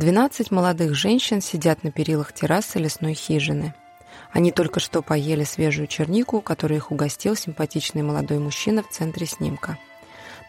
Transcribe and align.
12 0.00 0.50
молодых 0.50 0.94
женщин 0.94 1.42
сидят 1.42 1.84
на 1.84 1.92
перилах 1.92 2.32
террасы 2.32 2.78
лесной 2.78 3.12
хижины. 3.12 3.74
Они 4.32 4.50
только 4.50 4.80
что 4.80 5.02
поели 5.02 5.44
свежую 5.44 5.88
чернику, 5.88 6.40
которую 6.40 6.78
их 6.78 6.90
угостил 6.90 7.36
симпатичный 7.36 8.00
молодой 8.00 8.38
мужчина 8.38 8.82
в 8.82 8.88
центре 8.88 9.26
снимка. 9.26 9.76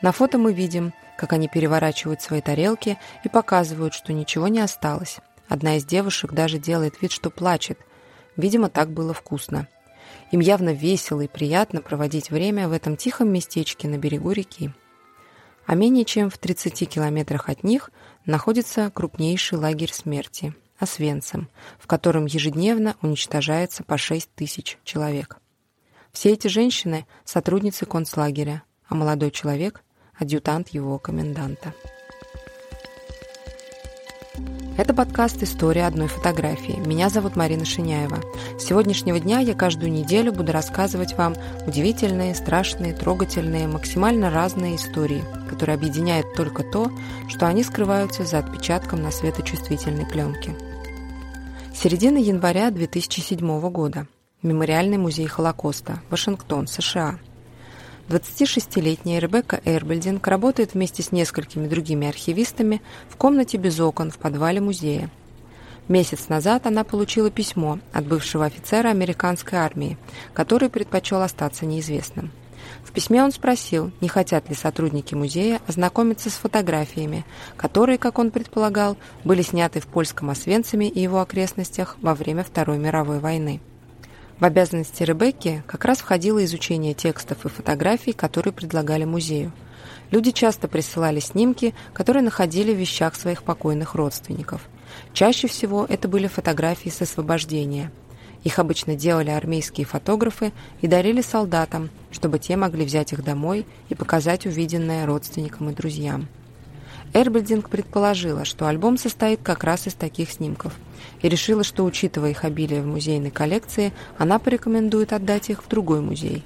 На 0.02 0.14
фото 0.14 0.38
мы 0.38 0.54
видим, 0.54 0.94
как 1.18 1.34
они 1.34 1.50
переворачивают 1.50 2.22
свои 2.22 2.40
тарелки 2.40 2.98
и 3.26 3.28
показывают, 3.28 3.94
что 3.94 4.14
ничего 4.14 4.48
не 4.48 4.62
осталось. 4.62 5.18
Одна 5.50 5.76
из 5.76 5.84
девушек 5.84 6.32
даже 6.32 6.58
делает 6.58 7.02
вид, 7.02 7.12
что 7.12 7.30
плачет. 7.30 7.78
Видимо, 8.38 8.70
так 8.70 8.90
было 8.90 9.14
вкусно. 9.14 9.68
Им 10.32 10.40
явно 10.40 10.70
весело 10.70 11.20
и 11.20 11.28
приятно 11.28 11.82
проводить 11.82 12.32
время 12.32 12.70
в 12.70 12.72
этом 12.72 12.96
тихом 12.96 13.28
местечке 13.34 13.90
на 13.90 13.98
берегу 13.98 14.32
реки. 14.32 14.72
А 15.66 15.76
менее 15.76 16.06
чем 16.06 16.30
в 16.30 16.38
30 16.38 16.88
километрах 16.90 17.50
от 17.50 17.64
них 17.64 17.92
находится 18.26 18.90
крупнейший 18.92 19.58
лагерь 19.58 19.94
смерти– 19.94 20.54
Освенцим, 20.82 21.48
в 21.78 21.86
котором 21.86 22.26
ежедневно 22.26 22.96
уничтожается 23.04 23.84
по 23.84 24.00
6 24.00 24.34
тысяч 24.34 24.80
человек. 24.84 25.38
Все 26.12 26.32
эти 26.32 26.48
женщины– 26.48 27.06
сотрудницы 27.24 27.86
концлагеря, 27.86 28.64
а 28.90 28.96
молодой 28.96 29.30
человек– 29.30 29.84
адъютант 30.18 30.70
его 30.70 30.98
коменданта. 30.98 31.76
Это 34.78 34.94
подкаст 34.94 35.44
«История 35.44 35.86
одной 35.86 36.08
фотографии». 36.08 36.80
Меня 36.80 37.10
зовут 37.10 37.36
Марина 37.36 37.66
Шиняева. 37.66 38.20
С 38.58 38.64
сегодняшнего 38.64 39.20
дня 39.20 39.40
я 39.40 39.54
каждую 39.54 39.92
неделю 39.92 40.32
буду 40.32 40.54
рассказывать 40.54 41.18
вам 41.18 41.36
удивительные, 41.68 42.34
страшные, 42.34 42.94
трогательные, 42.94 43.68
максимально 43.68 44.30
разные 44.30 44.78
истории, 44.78 45.24
которые 45.50 45.76
объединяют 45.76 46.34
только 46.36 46.64
то, 46.64 46.90
что 47.28 47.48
они 47.48 47.64
скрываются 47.64 48.24
за 48.24 48.40
отпечатком 48.40 49.02
на 49.04 49.12
светочувствительной 49.12 50.06
пленке. 50.06 50.56
Середина 51.74 52.18
января 52.18 52.72
2007 52.72 53.70
года. 53.70 54.08
Мемориальный 54.42 54.98
музей 54.98 55.28
Холокоста, 55.28 56.02
Вашингтон, 56.10 56.68
США– 56.68 57.20
26-летняя 58.10 59.20
Ребекка 59.20 59.62
Эрбельдинг 59.66 60.26
работает 60.28 60.74
вместе 60.74 61.04
с 61.04 61.12
несколькими 61.12 61.68
другими 61.68 62.08
архивистами 62.08 62.82
в 63.10 63.16
комнате 63.16 63.58
без 63.58 63.80
окон 63.80 64.12
в 64.12 64.18
подвале 64.18 64.60
музея. 64.62 65.10
Месяц 65.88 66.30
назад 66.30 66.68
она 66.68 66.84
получила 66.84 67.30
письмо 67.30 67.80
от 67.92 68.06
бывшего 68.06 68.46
офицера 68.46 68.90
американской 68.90 69.60
армии, 69.60 69.98
который 70.34 70.70
предпочел 70.70 71.22
остаться 71.22 71.66
неизвестным. 71.66 72.32
В 72.84 72.92
письме 72.92 73.24
он 73.24 73.32
спросил, 73.32 73.92
не 74.02 74.08
хотят 74.08 74.50
ли 74.50 74.56
сотрудники 74.56 75.16
музея 75.16 75.60
ознакомиться 75.68 76.30
с 76.30 76.34
фотографиями, 76.34 77.26
которые, 77.58 77.98
как 77.98 78.20
он 78.20 78.32
предполагал, 78.32 78.98
были 79.24 79.42
сняты 79.42 79.80
в 79.80 79.88
польском 79.88 80.30
Освенциме 80.30 80.88
и 80.88 81.02
его 81.02 81.22
окрестностях 81.22 81.98
во 82.02 82.16
время 82.16 82.44
Второй 82.44 82.78
мировой 82.78 83.20
войны. 83.20 83.62
В 84.42 84.44
обязанности 84.44 85.04
Ребекки 85.04 85.64
как 85.68 85.86
раз 85.86 86.00
входило 86.00 86.44
изучение 86.44 86.96
текстов 86.96 87.46
и 87.46 87.50
фотографий, 87.50 88.12
которые 88.12 88.52
предлагали 88.52 89.04
музею. 89.04 89.52
Люди 90.10 90.32
часто 90.32 90.68
присылали 90.68 91.20
снимки, 91.20 91.76
которые 91.94 92.24
находили 92.24 92.74
в 92.74 92.78
вещах 92.78 93.14
своих 93.14 93.44
покойных 93.44 93.94
родственников. 93.94 94.68
Чаще 95.14 95.48
всего 95.48 95.86
это 95.88 96.08
были 96.08 96.26
фотографии 96.26 96.90
с 96.90 97.04
освобождения. 97.04 97.92
Их 98.44 98.58
обычно 98.58 98.96
делали 98.96 99.30
армейские 99.30 99.86
фотографы 99.86 100.54
и 100.82 100.88
дарили 100.88 101.22
солдатам, 101.22 101.92
чтобы 102.10 102.40
те 102.40 102.56
могли 102.56 102.84
взять 102.84 103.14
их 103.14 103.24
домой 103.24 103.68
и 103.90 103.94
показать 103.94 104.48
увиденное 104.48 105.06
родственникам 105.06 105.70
и 105.70 105.76
друзьям. 105.76 106.28
Эрбельдинг 107.14 107.70
предположила, 107.70 108.46
что 108.46 108.68
альбом 108.68 108.98
состоит 108.98 109.42
как 109.44 109.64
раз 109.64 109.88
из 109.88 109.94
таких 109.96 110.32
снимков, 110.32 110.74
и 111.22 111.28
решила, 111.28 111.64
что, 111.64 111.84
учитывая 111.84 112.32
их 112.32 112.46
обилие 112.46 112.82
в 112.82 112.88
музейной 112.88 113.32
коллекции, 113.32 113.92
она 114.18 114.40
порекомендует 114.40 115.12
отдать 115.12 115.50
их 115.50 115.64
в 115.64 115.68
другой 115.68 116.00
музей. 116.00 116.44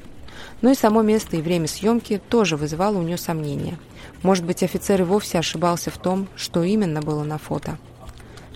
Но 0.61 0.71
и 0.71 0.75
само 0.75 1.03
место 1.03 1.37
и 1.37 1.41
время 1.41 1.67
съемки 1.67 2.19
тоже 2.29 2.57
вызывало 2.57 2.97
у 2.97 3.03
нее 3.03 3.17
сомнения. 3.17 3.77
Может 4.23 4.45
быть, 4.45 4.63
офицер 4.63 5.01
и 5.01 5.03
вовсе 5.03 5.37
ошибался 5.37 5.91
в 5.91 5.97
том, 5.97 6.27
что 6.35 6.63
именно 6.63 7.01
было 7.01 7.23
на 7.23 7.37
фото. 7.37 7.77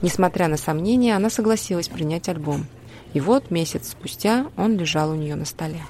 Несмотря 0.02 0.48
на 0.48 0.58
сомнения, 0.58 1.16
она 1.16 1.30
согласилась 1.30 1.90
принять 1.90 2.30
альбом. 2.30 2.66
И 3.14 3.20
вот 3.20 3.52
месяц 3.52 3.90
спустя 3.92 4.48
он 4.56 4.78
лежал 4.78 5.12
у 5.12 5.16
нее 5.16 5.36
на 5.36 5.46
столе. 5.46 5.82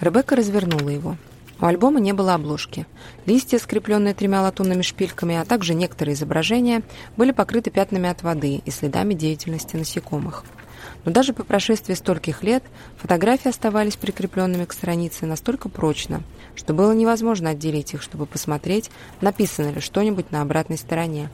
Ребекка 0.00 0.36
развернула 0.36 0.88
его. 0.88 1.16
У 1.60 1.66
альбома 1.66 1.98
не 1.98 2.12
было 2.12 2.34
обложки. 2.34 2.86
Листья, 3.26 3.58
скрепленные 3.58 4.14
тремя 4.14 4.42
латунными 4.42 4.82
шпильками, 4.82 5.34
а 5.34 5.44
также 5.44 5.74
некоторые 5.74 6.14
изображения, 6.14 6.82
были 7.16 7.32
покрыты 7.32 7.70
пятнами 7.70 8.08
от 8.08 8.22
воды 8.22 8.62
и 8.64 8.70
следами 8.70 9.14
деятельности 9.14 9.74
насекомых. 9.74 10.44
Но 11.04 11.10
даже 11.10 11.32
по 11.32 11.42
прошествии 11.42 11.94
стольких 11.94 12.42
лет 12.44 12.62
фотографии 12.96 13.48
оставались 13.48 13.96
прикрепленными 13.96 14.66
к 14.66 14.72
странице 14.72 15.26
настолько 15.26 15.68
прочно, 15.68 16.22
что 16.54 16.74
было 16.74 16.92
невозможно 16.92 17.50
отделить 17.50 17.94
их, 17.94 18.02
чтобы 18.02 18.26
посмотреть, 18.26 18.90
написано 19.20 19.70
ли 19.70 19.80
что-нибудь 19.80 20.30
на 20.30 20.42
обратной 20.42 20.78
стороне, 20.78 21.30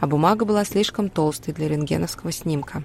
а 0.00 0.06
бумага 0.06 0.44
была 0.44 0.64
слишком 0.64 1.08
толстой 1.08 1.54
для 1.54 1.68
рентгеновского 1.68 2.32
снимка. 2.32 2.82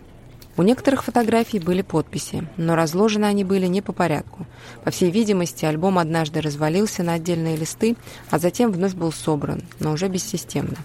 У 0.55 0.61
некоторых 0.61 1.03
фотографий 1.03 1.59
были 1.59 1.81
подписи, 1.81 2.47
но 2.57 2.75
разложены 2.75 3.25
они 3.25 3.43
были 3.43 3.65
не 3.65 3.81
по 3.81 3.91
порядку. 3.91 4.45
По 4.83 4.91
всей 4.91 5.09
видимости, 5.09 5.65
альбом 5.65 5.97
однажды 5.97 6.41
развалился 6.41 7.01
на 7.01 7.13
отдельные 7.13 7.55
листы, 7.55 7.95
а 8.29 8.37
затем 8.37 8.71
вновь 8.71 8.93
был 8.93 9.11
собран, 9.11 9.63
но 9.79 9.91
уже 9.91 10.09
бессистемно. 10.09 10.77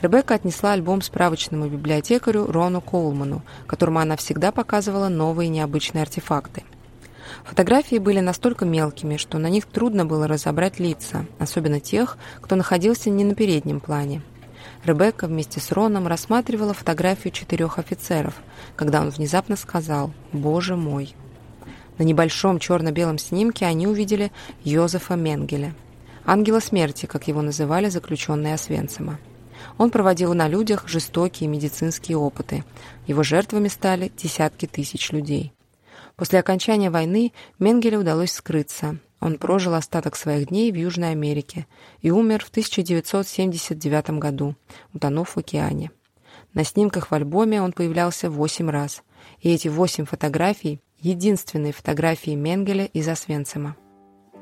Ребекка 0.00 0.34
отнесла 0.34 0.72
альбом 0.72 1.02
справочному 1.02 1.68
библиотекарю 1.68 2.50
Рону 2.50 2.80
Коулману, 2.80 3.42
которому 3.66 4.00
она 4.00 4.16
всегда 4.16 4.50
показывала 4.50 5.08
новые 5.08 5.48
необычные 5.50 6.02
артефакты. 6.02 6.64
Фотографии 7.44 7.96
были 7.96 8.18
настолько 8.20 8.64
мелкими, 8.64 9.18
что 9.18 9.38
на 9.38 9.48
них 9.48 9.66
трудно 9.66 10.04
было 10.04 10.26
разобрать 10.26 10.80
лица, 10.80 11.26
особенно 11.38 11.78
тех, 11.78 12.18
кто 12.40 12.56
находился 12.56 13.08
не 13.08 13.24
на 13.24 13.36
переднем 13.36 13.78
плане. 13.78 14.22
Ребекка 14.84 15.26
вместе 15.26 15.60
с 15.60 15.72
Роном 15.72 16.06
рассматривала 16.06 16.72
фотографию 16.72 17.32
четырех 17.32 17.78
офицеров, 17.78 18.34
когда 18.76 19.02
он 19.02 19.10
внезапно 19.10 19.56
сказал 19.56 20.12
«Боже 20.32 20.74
мой!». 20.74 21.14
На 21.98 22.02
небольшом 22.02 22.58
черно-белом 22.58 23.18
снимке 23.18 23.66
они 23.66 23.86
увидели 23.86 24.32
Йозефа 24.64 25.16
Менгеля, 25.16 25.74
ангела 26.24 26.60
смерти, 26.60 27.04
как 27.04 27.28
его 27.28 27.42
называли 27.42 27.90
заключенные 27.90 28.54
Освенцима. 28.54 29.18
Он 29.76 29.90
проводил 29.90 30.32
на 30.32 30.48
людях 30.48 30.88
жестокие 30.88 31.50
медицинские 31.50 32.16
опыты. 32.16 32.64
Его 33.06 33.22
жертвами 33.22 33.68
стали 33.68 34.10
десятки 34.16 34.64
тысяч 34.64 35.12
людей. 35.12 35.52
После 36.16 36.38
окончания 36.38 36.90
войны 36.90 37.34
Менгеле 37.58 37.98
удалось 37.98 38.32
скрыться, 38.32 38.96
он 39.20 39.38
прожил 39.38 39.74
остаток 39.74 40.16
своих 40.16 40.48
дней 40.48 40.72
в 40.72 40.76
Южной 40.76 41.12
Америке 41.12 41.66
и 42.00 42.10
умер 42.10 42.44
в 42.44 42.48
1979 42.48 44.10
году, 44.18 44.56
утонув 44.92 45.36
в 45.36 45.38
океане. 45.38 45.90
На 46.54 46.64
снимках 46.64 47.10
в 47.10 47.14
альбоме 47.14 47.62
он 47.62 47.72
появлялся 47.72 48.30
восемь 48.30 48.70
раз, 48.70 49.02
и 49.40 49.52
эти 49.52 49.68
восемь 49.68 50.06
фотографий– 50.06 50.80
единственные 51.00 51.72
фотографии 51.72 52.34
Менгеля 52.34 52.86
из 52.86 53.08
Освенцима. 53.08 53.76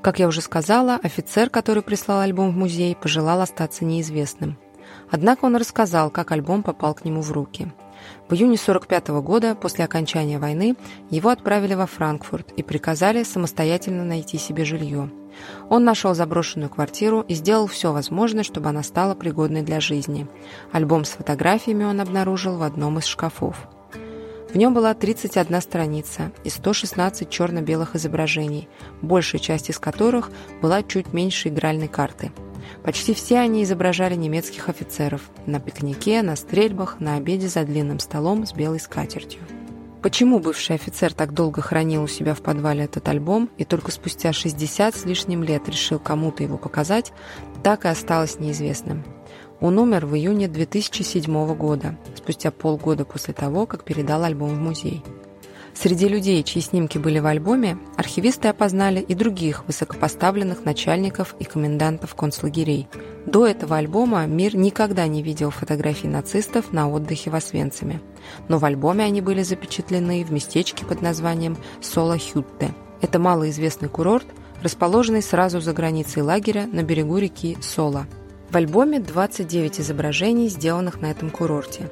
Как 0.02 0.20
я 0.20 0.28
уже 0.28 0.40
сказала, 0.40 0.94
офицер, 1.02 1.50
который 1.50 1.82
прислал 1.82 2.20
альбом 2.20 2.52
в 2.52 2.56
музей, 2.56 2.94
пожелал 2.94 3.40
остаться 3.40 3.84
неизвестным. 3.84 4.56
Однако 5.10 5.44
он 5.44 5.56
рассказал, 5.56 6.10
как 6.10 6.30
альбом 6.30 6.62
попал 6.62 6.94
к 6.94 7.04
нему 7.04 7.20
в 7.20 7.32
руки– 7.32 7.72
в 8.28 8.34
июне 8.34 8.56
1945 8.56 9.08
года, 9.22 9.54
после 9.54 9.84
окончания 9.84 10.38
войны, 10.38 10.76
его 11.10 11.30
отправили 11.30 11.74
во 11.74 11.86
Франкфурт 11.86 12.52
и 12.52 12.62
приказали 12.62 13.22
самостоятельно 13.22 14.04
найти 14.04 14.38
себе 14.38 14.64
жилье. 14.64 15.10
Он 15.68 15.84
нашел 15.84 16.14
заброшенную 16.14 16.68
квартиру 16.68 17.20
и 17.20 17.34
сделал 17.34 17.66
все 17.66 17.92
возможное, 17.92 18.42
чтобы 18.42 18.68
она 18.68 18.82
стала 18.82 19.14
пригодной 19.14 19.62
для 19.62 19.80
жизни. 19.80 20.26
Альбом 20.72 21.04
с 21.04 21.10
фотографиями 21.10 21.84
он 21.84 22.00
обнаружил 22.00 22.56
в 22.56 22.62
одном 22.62 22.98
из 22.98 23.04
шкафов. 23.04 23.68
В 24.50 24.56
нем 24.56 24.72
была 24.72 24.94
31 24.94 25.60
страница 25.60 26.32
и 26.42 26.50
116 26.50 27.28
черно-белых 27.28 27.96
изображений, 27.96 28.68
большая 29.02 29.40
часть 29.40 29.68
из 29.68 29.78
которых 29.78 30.30
была 30.62 30.82
чуть 30.82 31.12
меньше 31.12 31.48
игральной 31.48 31.88
карты– 31.88 32.32
Почти 32.82 33.14
все 33.14 33.38
они 33.38 33.62
изображали 33.62 34.14
немецких 34.14 34.68
офицеров 34.68 35.30
на 35.46 35.60
пикнике, 35.60 36.22
на 36.22 36.36
стрельбах, 36.36 37.00
на 37.00 37.16
обеде 37.16 37.48
за 37.48 37.64
длинным 37.64 37.98
столом 37.98 38.46
с 38.46 38.52
белой 38.52 38.80
скатертью. 38.80 39.40
Почему 40.02 40.38
бывший 40.38 40.76
офицер 40.76 41.12
так 41.12 41.34
долго 41.34 41.60
хранил 41.60 42.04
у 42.04 42.06
себя 42.06 42.34
в 42.34 42.40
подвале 42.40 42.84
этот 42.84 43.08
альбом 43.08 43.50
и 43.58 43.64
только 43.64 43.90
спустя 43.90 44.32
60 44.32 44.94
с 44.94 45.04
лишним 45.04 45.42
лет 45.42 45.68
решил 45.68 45.98
кому-то 45.98 46.44
его 46.44 46.56
показать, 46.56 47.12
так 47.64 47.84
и 47.84 47.88
осталось 47.88 48.38
неизвестным. 48.38 49.04
Он 49.60 49.76
умер 49.78 50.06
в 50.06 50.14
июне 50.14 50.46
2007 50.46 51.54
года, 51.56 51.98
спустя 52.14 52.52
полгода 52.52 53.04
после 53.04 53.34
того, 53.34 53.66
как 53.66 53.82
передал 53.82 54.22
альбом 54.22 54.50
в 54.50 54.58
музей. 54.58 55.02
Среди 55.80 56.08
людей, 56.08 56.42
чьи 56.42 56.60
снимки 56.60 56.98
были 56.98 57.20
в 57.20 57.26
альбоме, 57.26 57.78
архивисты 57.96 58.48
опознали 58.48 58.98
и 58.98 59.14
других 59.14 59.64
высокопоставленных 59.68 60.64
начальников 60.64 61.36
и 61.38 61.44
комендантов 61.44 62.16
концлагерей. 62.16 62.88
До 63.26 63.46
этого 63.46 63.76
альбома 63.76 64.26
мир 64.26 64.56
никогда 64.56 65.06
не 65.06 65.22
видел 65.22 65.50
фотографий 65.50 66.08
нацистов 66.08 66.72
на 66.72 66.90
отдыхе 66.90 67.30
в 67.30 67.36
Освенциме. 67.36 68.00
Но 68.48 68.58
в 68.58 68.64
альбоме 68.64 69.04
они 69.04 69.20
были 69.20 69.44
запечатлены 69.44 70.24
в 70.24 70.32
местечке 70.32 70.84
под 70.84 71.00
названием 71.00 71.56
Соло-Хютте. 71.80 72.74
Это 73.00 73.20
малоизвестный 73.20 73.88
курорт, 73.88 74.26
расположенный 74.64 75.22
сразу 75.22 75.60
за 75.60 75.72
границей 75.74 76.22
лагеря 76.22 76.66
на 76.66 76.82
берегу 76.82 77.18
реки 77.18 77.56
Сола. 77.60 78.08
В 78.50 78.56
альбоме 78.56 78.98
29 78.98 79.78
изображений, 79.78 80.48
сделанных 80.48 81.00
на 81.00 81.12
этом 81.12 81.30
курорте. 81.30 81.88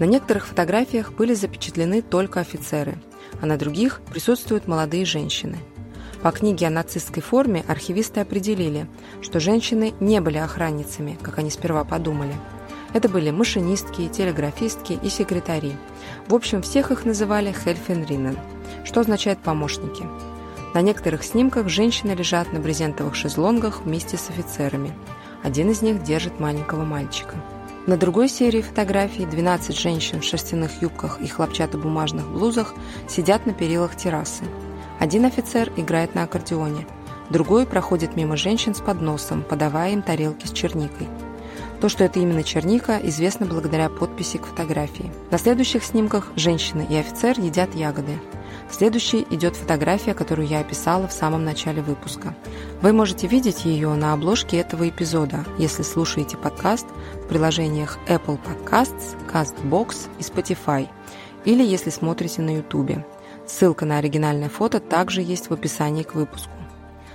На 0.00 0.04
некоторых 0.04 0.48
фотографиях 0.48 1.12
были 1.12 1.34
запечатлены 1.34 2.02
только 2.02 2.40
офицеры– 2.40 2.98
а 3.40 3.46
на 3.46 3.56
других 3.56 4.00
присутствуют 4.10 4.68
молодые 4.68 5.04
женщины. 5.04 5.58
По 6.22 6.32
книге 6.32 6.66
о 6.66 6.70
нацистской 6.70 7.22
форме 7.22 7.64
архивисты 7.66 8.20
определили, 8.20 8.86
что 9.22 9.40
женщины 9.40 9.94
не 10.00 10.20
были 10.20 10.36
охранницами, 10.36 11.18
как 11.22 11.38
они 11.38 11.50
сперва 11.50 11.84
подумали. 11.84 12.34
Это 12.92 13.08
были 13.08 13.30
машинистки, 13.30 14.08
телеграфистки 14.08 14.98
и 15.02 15.08
секретари. 15.08 15.72
В 16.28 16.34
общем, 16.34 16.60
всех 16.60 16.90
их 16.90 17.04
называли 17.04 17.52
«хельфенринен», 17.52 18.36
что 18.84 19.00
означает 19.00 19.38
«помощники». 19.38 20.04
На 20.74 20.82
некоторых 20.82 21.24
снимках 21.24 21.68
женщины 21.68 22.12
лежат 22.12 22.52
на 22.52 22.60
брезентовых 22.60 23.14
шезлонгах 23.14 23.82
вместе 23.82 24.16
с 24.16 24.28
офицерами. 24.28 24.92
Один 25.42 25.70
из 25.70 25.82
них 25.82 26.02
держит 26.02 26.38
маленького 26.38 26.84
мальчика. 26.84 27.34
На 27.90 27.96
другой 27.96 28.28
серии 28.28 28.62
фотографий 28.62 29.26
12 29.26 29.76
женщин 29.76 30.20
в 30.20 30.24
шерстяных 30.24 30.80
юбках 30.80 31.20
и 31.20 31.26
хлопчатобумажных 31.26 32.30
блузах 32.30 32.72
сидят 33.08 33.46
на 33.46 33.52
перилах 33.52 33.96
террасы. 33.96 34.44
Один 35.00 35.24
офицер 35.24 35.72
играет 35.76 36.14
на 36.14 36.22
аккордеоне, 36.22 36.86
другой 37.30 37.66
проходит 37.66 38.14
мимо 38.14 38.36
женщин 38.36 38.76
с 38.76 38.80
подносом, 38.80 39.42
подавая 39.42 39.90
им 39.90 40.02
тарелки 40.02 40.46
с 40.46 40.52
черникой. 40.52 41.08
То, 41.80 41.88
что 41.88 42.04
это 42.04 42.20
именно 42.20 42.44
черника, 42.44 43.00
известно 43.02 43.44
благодаря 43.44 43.88
подписи 43.88 44.38
к 44.38 44.46
фотографии. 44.46 45.10
На 45.32 45.38
следующих 45.38 45.82
снимках 45.82 46.30
женщина 46.36 46.82
и 46.82 46.94
офицер 46.94 47.40
едят 47.40 47.74
ягоды. 47.74 48.20
Следующей 48.70 49.26
идет 49.30 49.56
фотография, 49.56 50.14
которую 50.14 50.46
я 50.46 50.60
описала 50.60 51.08
в 51.08 51.12
самом 51.12 51.44
начале 51.44 51.82
выпуска. 51.82 52.34
Вы 52.80 52.92
можете 52.92 53.26
видеть 53.26 53.64
ее 53.64 53.92
на 53.94 54.12
обложке 54.12 54.58
этого 54.58 54.88
эпизода, 54.88 55.44
если 55.58 55.82
слушаете 55.82 56.36
подкаст 56.36 56.86
в 57.14 57.28
приложениях 57.28 57.98
Apple 58.06 58.38
Podcasts, 58.38 59.16
CastBox 59.30 60.08
и 60.18 60.22
Spotify, 60.22 60.88
или 61.44 61.64
если 61.64 61.90
смотрите 61.90 62.42
на 62.42 62.56
YouTube. 62.56 63.04
Ссылка 63.46 63.84
на 63.84 63.98
оригинальное 63.98 64.48
фото 64.48 64.78
также 64.78 65.22
есть 65.22 65.50
в 65.50 65.52
описании 65.52 66.04
к 66.04 66.14
выпуску. 66.14 66.52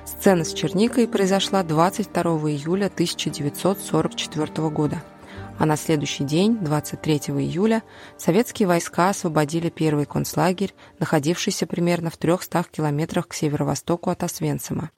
Сцена 0.05 0.43
с 0.43 0.53
черникой 0.53 1.07
произошла 1.07 1.63
22 1.63 2.21
июля 2.51 2.87
1944 2.87 4.69
года– 4.69 5.01
а 5.57 5.65
на 5.65 5.77
следующий 5.77 6.23
день, 6.23 6.57
23 6.59 7.17
июля, 7.37 7.83
советские 8.17 8.67
войска 8.67 9.09
освободили 9.09 9.69
первый 9.69 10.05
концлагерь, 10.05 10.73
находившийся 10.99 11.65
примерно 11.65 12.09
в 12.09 12.17
300 12.17 12.65
километрах 12.71 13.27
к 13.27 13.33
северо-востоку 13.33 14.09
от 14.09 14.23
Освенцима. 14.23 14.91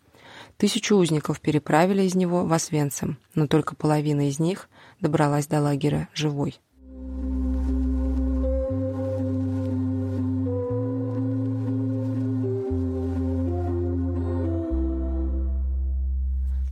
Тысячу 0.58 0.96
узников 0.96 1.40
переправили 1.40 2.04
из 2.04 2.16
него 2.16 2.44
в 2.44 2.54
Освенцим, 2.54 3.18
но 3.36 3.48
только 3.48 3.76
половина 3.76 4.28
из 4.28 4.40
них 4.40 4.70
добралась 5.00 5.48
до 5.48 5.62
лагеря 5.62 6.10
живой. 6.14 6.60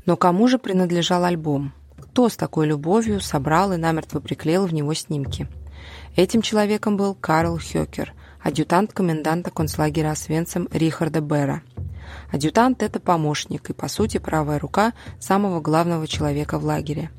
Но 0.06 0.18
кому 0.18 0.48
же 0.48 0.60
принадлежал 0.60 1.24
альбом? 1.24 1.74
Кто 2.16 2.30
с 2.30 2.38
такой 2.38 2.68
любовью 2.68 3.20
собрал 3.20 3.74
и 3.74 3.76
намертво 3.76 4.22
приклеил 4.22 4.66
в 4.68 4.74
него 4.74 4.94
снимки. 4.94 5.50
Этим 6.16 6.42
человеком 6.42 6.96
был 6.96 7.14
Карл 7.14 7.60
Хёкер, 7.60 8.14
адъютант 8.42 8.94
коменданта 8.94 9.52
концлагеря 9.52 10.12
Освенцим 10.12 10.70
Рихарда 10.72 11.20
Бера. 11.20 11.62
Адъютант– 12.32 12.82
это 12.84 13.02
помощник 13.02 13.70
и, 13.70 13.74
по 13.74 13.90
сути, 13.90 14.18
правая 14.18 14.60
рука 14.60 14.94
самого 15.20 15.60
главного 15.60 16.08
человека 16.08 16.58
в 16.58 16.64
лагере. 16.64 17.12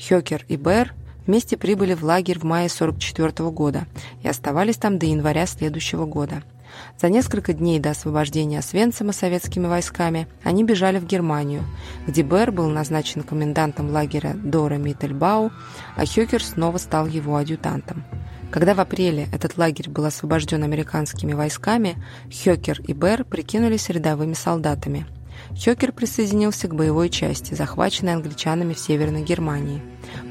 Хёкер 0.00 0.44
и 0.48 0.56
Бер 0.56 0.94
вместе 1.28 1.56
прибыли 1.56 1.94
в 1.94 2.02
лагерь 2.02 2.40
в 2.40 2.42
мае 2.42 2.66
1944 2.66 3.50
года 3.50 3.86
и 4.24 4.28
оставались 4.28 4.78
там 4.78 4.98
до 4.98 5.06
января 5.06 5.46
следующего 5.46 6.06
года– 6.06 6.42
за 7.00 7.08
несколько 7.08 7.52
дней 7.52 7.78
до 7.78 7.90
освобождения 7.90 8.58
Освенцима 8.58 9.12
советскими 9.12 9.66
войсками 9.66 10.28
они 10.42 10.64
бежали 10.64 10.98
в 10.98 11.06
Германию, 11.06 11.64
где 12.06 12.22
Бер 12.22 12.52
был 12.52 12.68
назначен 12.68 13.22
комендантом 13.22 13.90
лагеря 13.90 14.34
Дора 14.34 14.76
Миттельбау, 14.76 15.50
а 15.96 16.06
Хёкер 16.06 16.42
снова 16.42 16.78
стал 16.78 17.06
его 17.06 17.36
адъютантом. 17.36 18.04
Когда 18.50 18.74
в 18.74 18.80
апреле 18.80 19.28
этот 19.32 19.56
лагерь 19.58 19.88
был 19.88 20.04
освобожден 20.04 20.62
американскими 20.64 21.32
войсками, 21.32 21.96
Хёкер 22.32 22.80
и 22.80 22.92
Бер 22.92 23.24
прикинулись 23.24 23.88
рядовыми 23.88 24.34
солдатами– 24.34 25.06
Хёкер 25.54 25.92
присоединился 25.92 26.68
к 26.68 26.74
боевой 26.74 27.10
части, 27.10 27.54
захваченной 27.54 28.14
англичанами 28.14 28.72
в 28.72 28.78
Северной 28.78 29.22
Германии. 29.22 29.82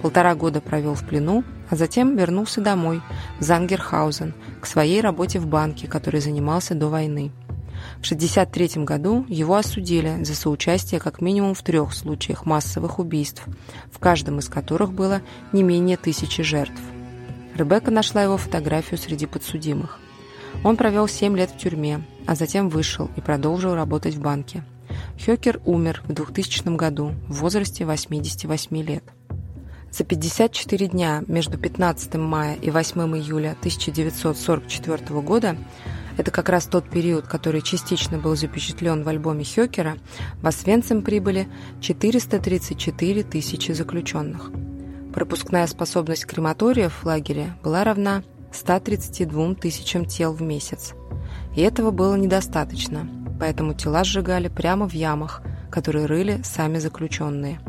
Полтора 0.01 0.35
года 0.35 0.61
провел 0.61 0.95
в 0.95 1.05
плену, 1.05 1.43
а 1.69 1.75
затем 1.75 2.15
вернулся 2.15 2.61
домой, 2.61 3.01
в 3.39 3.43
Зангерхаузен, 3.43 4.33
к 4.61 4.65
своей 4.65 5.01
работе 5.01 5.39
в 5.39 5.47
банке, 5.47 5.87
которой 5.87 6.21
занимался 6.21 6.75
до 6.75 6.87
войны. 6.87 7.31
В 8.01 8.05
1963 8.05 8.83
году 8.83 9.25
его 9.29 9.55
осудили 9.55 10.23
за 10.23 10.35
соучастие 10.35 10.99
как 10.99 11.21
минимум 11.21 11.53
в 11.53 11.61
трех 11.61 11.93
случаях 11.93 12.45
массовых 12.45 12.99
убийств, 12.99 13.45
в 13.91 13.99
каждом 13.99 14.39
из 14.39 14.49
которых 14.49 14.91
было 14.91 15.21
не 15.53 15.63
менее 15.63 15.97
тысячи 15.97 16.43
жертв. 16.43 16.81
Ребекка 17.55 17.91
нашла 17.91 18.23
его 18.23 18.37
фотографию 18.37 18.97
среди 18.97 19.25
подсудимых. 19.25 19.99
Он 20.63 20.77
провел 20.77 21.07
7 21.07 21.37
лет 21.37 21.51
в 21.51 21.57
тюрьме, 21.57 22.01
а 22.25 22.35
затем 22.35 22.69
вышел 22.69 23.09
и 23.15 23.21
продолжил 23.21 23.75
работать 23.75 24.15
в 24.15 24.21
банке. 24.21 24.63
Хёкер 25.23 25.61
умер 25.65 26.01
в 26.05 26.13
2000 26.13 26.75
году 26.75 27.13
в 27.27 27.39
возрасте 27.41 27.85
88 27.85 28.81
лет. 28.81 29.03
За 29.91 30.03
54 30.03 30.87
дня 30.87 31.23
между 31.27 31.57
15 31.57 32.15
мая 32.15 32.55
и 32.55 32.69
8 32.69 33.01
июля 33.17 33.55
1944 33.59 35.21
года 35.21 35.57
это 36.17 36.31
как 36.31 36.49
раз 36.49 36.65
тот 36.65 36.89
период, 36.89 37.27
который 37.27 37.61
частично 37.61 38.17
был 38.17 38.35
запечатлен 38.35 39.03
в 39.03 39.07
альбоме 39.07 39.45
Хёкера, 39.45 39.97
в 40.41 40.47
Освенцим 40.47 41.01
прибыли 41.01 41.47
434 41.81 43.23
тысячи 43.23 43.71
заключенных. 43.71 44.51
Пропускная 45.13 45.65
способность 45.67 46.25
крематориев 46.25 46.93
в 46.93 47.05
лагере 47.05 47.53
была 47.63 47.83
равна 47.83 48.23
132 48.51 49.55
тысячам 49.55 50.05
тел 50.05 50.33
в 50.33 50.41
месяц. 50.41 50.93
И 51.55 51.61
этого 51.61 51.91
было 51.91 52.15
недостаточно– 52.15 53.09
поэтому 53.39 53.73
тела 53.73 54.03
сжигали 54.03 54.49
прямо 54.49 54.87
в 54.87 54.93
ямах, 54.93 55.41
которые 55.71 56.05
рыли 56.05 56.41
сами 56.43 56.77
заключенные. 56.77 57.59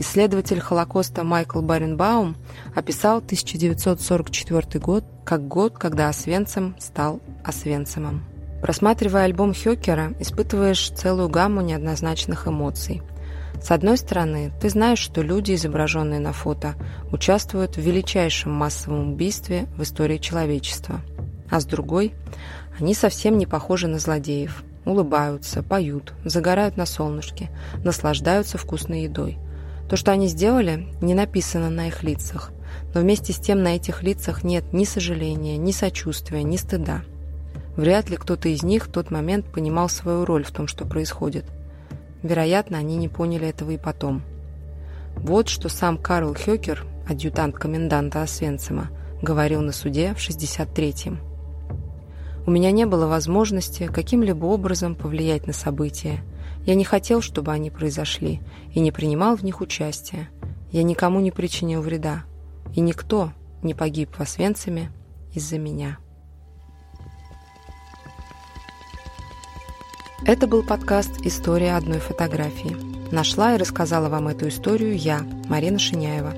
Исследователь 0.00 0.60
Холокоста 0.60 1.24
Майкл 1.24 1.60
Баренбаум 1.60 2.34
описал 2.74 3.18
1944 3.18 4.80
год 4.82 5.04
как 5.26 5.46
год, 5.46 5.76
когда 5.78 6.08
Освенцим 6.08 6.74
стал 6.78 7.20
Освенцимом. 7.44 8.24
Просматривая 8.62 9.24
альбом 9.24 9.52
Хёкера, 9.52 10.14
испытываешь 10.18 10.88
целую 10.88 11.28
гамму 11.28 11.60
неоднозначных 11.60 12.48
эмоций. 12.48 13.02
С 13.62 13.70
одной 13.70 13.98
стороны, 13.98 14.52
ты 14.58 14.70
знаешь, 14.70 14.98
что 14.98 15.20
люди, 15.20 15.54
изображенные 15.54 16.18
на 16.18 16.32
фото, 16.32 16.76
участвуют 17.12 17.76
в 17.76 17.80
величайшем 17.80 18.52
массовом 18.52 19.12
убийстве 19.12 19.66
в 19.76 19.82
истории 19.82 20.16
человечества. 20.16 21.02
А 21.50 21.60
с 21.60 21.66
другой, 21.66 22.14
они 22.78 22.94
совсем 22.94 23.36
не 23.36 23.44
похожи 23.44 23.86
на 23.86 23.98
злодеев– 23.98 24.64
улыбаются, 24.86 25.62
поют, 25.62 26.14
загорают 26.24 26.76
на 26.76 26.86
солнышке, 26.86 27.50
наслаждаются 27.84 28.58
вкусной 28.58 29.02
едой. 29.02 29.38
То, 29.90 29.96
что 29.96 30.12
они 30.12 30.28
сделали, 30.28 30.86
не 31.00 31.14
написано 31.14 31.68
на 31.68 31.88
их 31.88 32.04
лицах, 32.04 32.52
но 32.94 33.00
вместе 33.00 33.32
с 33.32 33.38
тем 33.38 33.64
на 33.64 33.74
этих 33.74 34.04
лицах 34.04 34.44
нет 34.44 34.72
ни 34.72 34.84
сожаления, 34.84 35.56
ни 35.56 35.72
сочувствия, 35.72 36.44
ни 36.44 36.56
стыда. 36.56 37.02
Вряд 37.74 38.08
ли 38.08 38.16
кто-то 38.16 38.48
из 38.48 38.62
них 38.62 38.86
в 38.86 38.92
тот 38.92 39.10
момент 39.10 39.46
понимал 39.46 39.88
свою 39.88 40.24
роль 40.24 40.44
в 40.44 40.52
том, 40.52 40.68
что 40.68 40.84
происходит. 40.84 41.44
Вероятно, 42.22 42.78
они 42.78 42.94
не 42.94 43.08
поняли 43.08 43.48
этого 43.48 43.72
и 43.72 43.78
потом. 43.78 44.22
Вот 45.16 45.48
что 45.48 45.68
сам 45.68 45.98
Карл 45.98 46.34
Хёкер, 46.34 46.86
адъютант 47.08 47.56
коменданта 47.56 48.22
Освенцима, 48.22 48.90
говорил 49.20 49.60
на 49.60 49.72
суде 49.72 50.14
в 50.14 50.18
63-м. 50.18 51.18
У 52.46 52.50
меня 52.52 52.70
не 52.70 52.86
было 52.86 53.08
возможности 53.08 53.88
каким-либо 53.88 54.46
образом 54.46 54.94
повлиять 54.94 55.48
на 55.48 55.52
события. 55.52 56.20
Я 56.64 56.74
не 56.74 56.84
хотел, 56.84 57.22
чтобы 57.22 57.52
они 57.52 57.70
произошли, 57.70 58.40
и 58.72 58.80
не 58.80 58.92
принимал 58.92 59.36
в 59.36 59.44
них 59.44 59.60
участия. 59.60 60.28
Я 60.70 60.82
никому 60.82 61.20
не 61.20 61.30
причинил 61.30 61.82
вреда, 61.82 62.24
и 62.74 62.80
никто 62.80 63.32
не 63.62 63.74
погиб 63.74 64.10
в 64.16 64.20
Освенциме 64.20 64.92
из-за 65.34 65.58
меня. 65.58 65.98
Это 70.26 70.46
был 70.46 70.62
подкаст 70.62 71.10
«История 71.24 71.76
одной 71.76 71.98
фотографии». 71.98 72.76
Нашла 73.10 73.54
и 73.54 73.58
рассказала 73.58 74.08
вам 74.08 74.28
эту 74.28 74.48
историю 74.48 74.96
я, 74.96 75.20
Марина 75.48 75.78
Шиняева. 75.78 76.34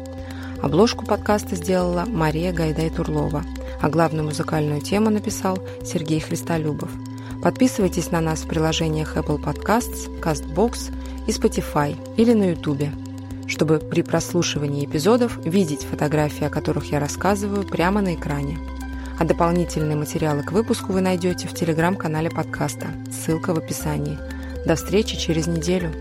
Обложку 0.62 1.04
подкаста 1.04 1.56
сделала 1.56 2.04
Мария 2.06 2.52
Гайдай-Турлова, 2.52 3.44
а 3.80 3.88
главную 3.90 4.24
музыкальную 4.24 4.80
тему 4.80 5.10
написал 5.10 5.58
Сергей 5.84 6.20
Христолюбов. 6.20 6.90
Подписывайтесь 7.42 8.12
на 8.12 8.20
нас 8.20 8.42
в 8.42 8.46
приложениях 8.46 9.16
Apple 9.16 9.42
Podcasts, 9.42 10.08
CastBox 10.20 10.94
и 11.26 11.30
Spotify 11.30 11.96
или 12.16 12.32
на 12.34 12.50
YouTube, 12.50 12.88
чтобы 13.48 13.78
при 13.78 14.02
прослушивании 14.02 14.86
эпизодов 14.86 15.44
видеть 15.44 15.82
фотографии, 15.82 16.44
о 16.44 16.50
которых 16.50 16.92
я 16.92 17.00
рассказываю, 17.00 17.64
прямо 17.64 18.00
на 18.00 18.14
экране. 18.14 18.58
А 19.18 19.24
дополнительные 19.24 19.96
материалы 19.96 20.42
к 20.44 20.52
выпуску 20.52 20.92
вы 20.92 21.00
найдете 21.00 21.48
в 21.48 21.54
телеграм-канале 21.54 22.30
подкаста. 22.30 22.88
Ссылка 23.10 23.52
в 23.54 23.58
описании. 23.58 24.18
До 24.64 24.76
встречи 24.76 25.16
через 25.16 25.48
неделю. 25.48 25.92